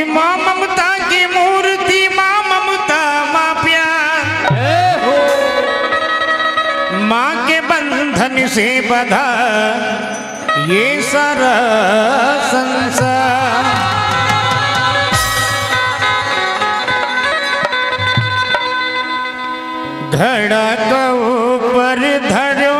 कि 0.00 0.04
माँ 0.06 0.36
ममता 0.36 0.88
की 1.08 1.24
मूर्ति, 1.26 2.00
माँ 2.16 2.36
ममता, 2.42 3.00
माँ 3.32 3.54
प्यार। 3.54 4.52
माँ 7.10 7.32
के 7.48 7.60
बंधन 7.60 8.46
से 8.54 8.68
बधा 8.80 9.26
ये 10.70 10.86
सारा 11.02 11.52
संसार। 12.48 13.68
घड़ा 20.14 20.68
का 20.88 21.04
पर 21.74 22.00
धरो 22.28 22.79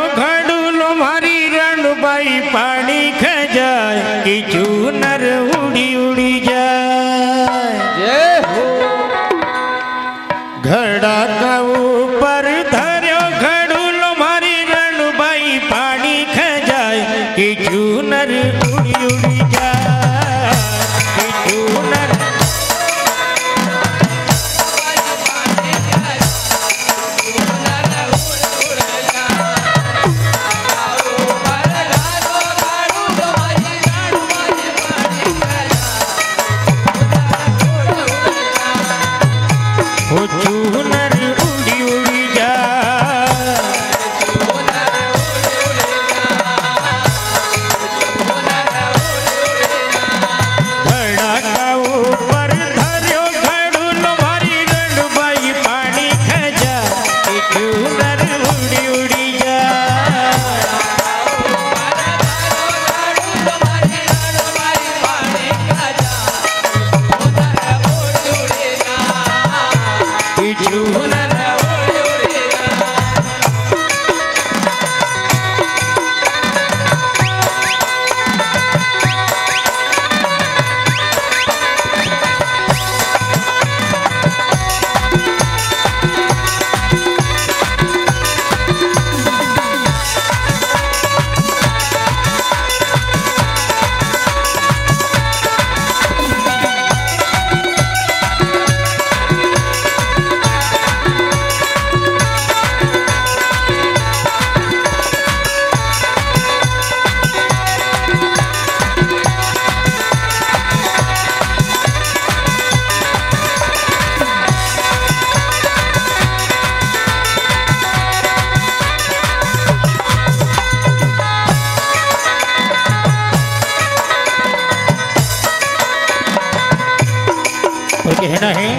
तो 128.10 128.16
कहना 128.16 128.48
है। 128.58 128.70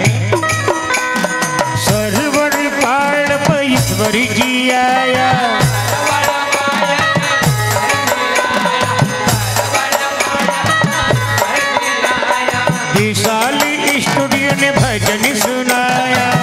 सरवर 1.76 2.56
पार 2.80 3.36
पर 3.48 3.62
ईश्वर 3.64 4.10
जी 4.10 4.70
आया। 4.70 5.30
विशाल 12.96 13.58
स्टूडियो 14.02 14.50
ने 14.60 14.70
भजन 14.72 15.34
सुनाया। 15.40 16.41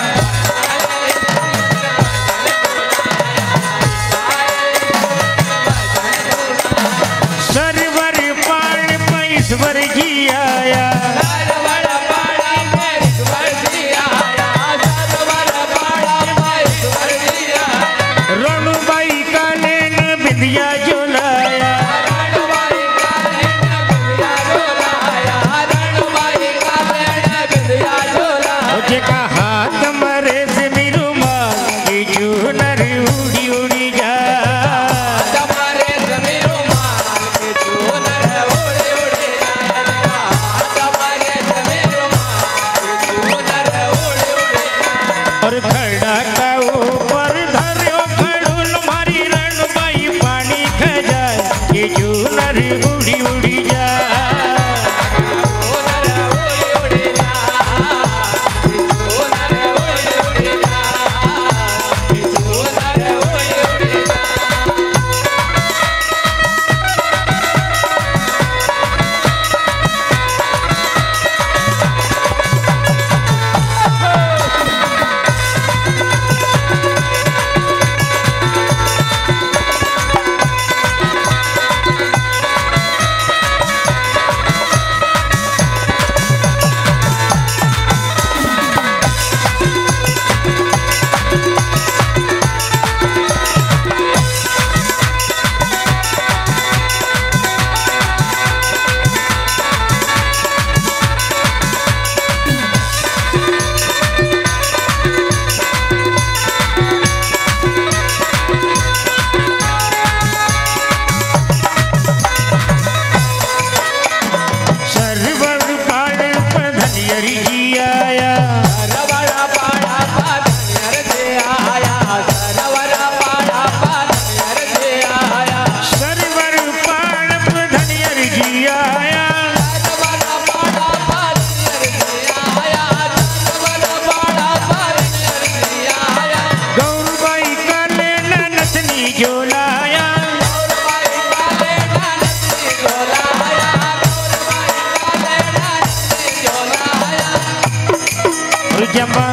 जमा 148.95 149.25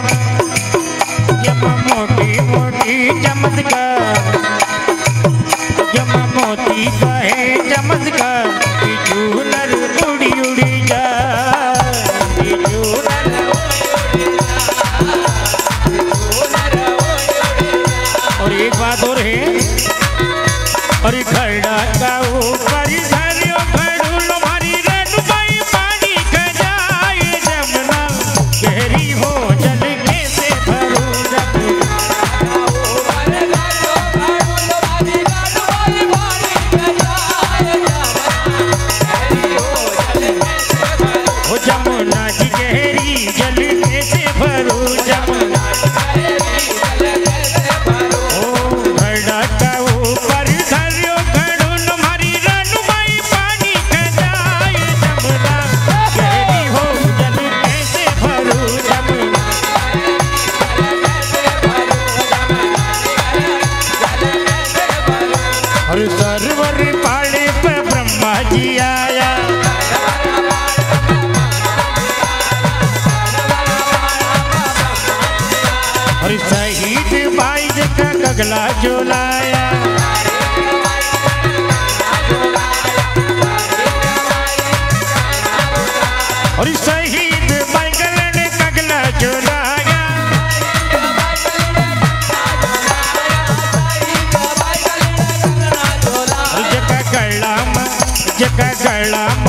जमा 1.44 1.73
मोटी 1.87 2.29
मोटी 2.50 2.97
चमत्कार 3.25 4.06
अगला 78.37 78.67
झुलाया 78.83 79.65
और 86.61 86.69
शहीद 86.85 87.50
बैगल 87.73 88.15
ने 88.37 88.44
अगला 88.67 89.00
झुलाया 89.21 90.00
जगह 96.73 97.03
कर 97.12 97.33
लाम 97.43 97.73
जगह 98.38 98.73
कर 98.85 99.05
लाम। 99.15 99.46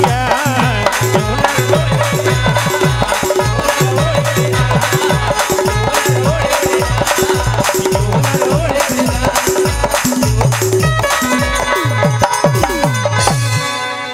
yeah. 0.00 0.21